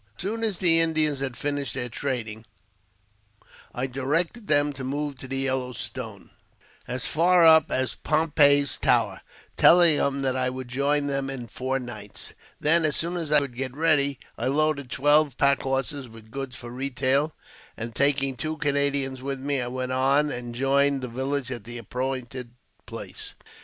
j 0.17 0.29
As 0.29 0.31
soon 0.31 0.43
as 0.43 0.57
the 0.57 0.79
Indians 0.79 1.19
had 1.19 1.37
finished 1.37 1.75
their 1.75 1.87
trading, 1.87 2.43
I 3.71 3.85
directed 3.85 4.51
I 4.51 4.55
them 4.55 4.73
to 4.73 4.83
move 4.83 5.15
to 5.19 5.27
the 5.27 5.37
Yellow 5.37 5.73
Stone, 5.73 6.31
as 6.87 7.05
far 7.05 7.45
up 7.45 7.69
as" 7.69 7.93
Pompey's 8.11 8.77
Tower," 8.79 9.21
telling 9.57 9.97
them 9.97 10.23
that 10.23 10.35
I 10.35 10.49
would 10.49 10.69
join 10.69 11.05
them 11.05 11.29
in 11.29 11.45
four 11.47 11.77
nights. 11.77 12.33
Then, 12.59 12.83
as 12.83 12.95
soon 12.95 13.15
as 13.15 13.31
I 13.31 13.37
could 13.37 13.53
get 13.55 13.75
ready, 13.75 14.19
I 14.39 14.47
loaded 14.47 14.89
twelve 14.89 15.37
pack: 15.37 15.61
horses 15.61 16.09
with 16.09 16.31
goods 16.31 16.55
for 16.55 16.71
retail, 16.71 17.35
and, 17.77 17.93
taking 17.93 18.35
two 18.35 18.57
Canadians 18.57 19.21
with 19.21 19.37
i 19.37 19.41
me, 19.43 19.61
I 19.61 19.67
went 19.67 19.91
on 19.91 20.31
and 20.31 20.55
joined 20.55 21.01
the 21.01 21.09
village 21.09 21.51
at 21.51 21.63
the 21.63 21.77
appointed 21.77 22.49
place. 22.87 23.35